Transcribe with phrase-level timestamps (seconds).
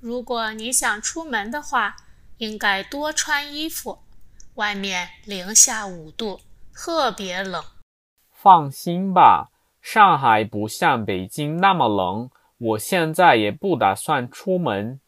[0.00, 1.96] 如果你想出门的话
[2.38, 3.98] 应该多穿衣服。
[4.58, 6.40] 外面零下五度
[6.72, 7.62] 特别冷。
[8.32, 9.50] 放心吧
[9.80, 15.00] 上海不像北京那么冷我现在也不打算出门。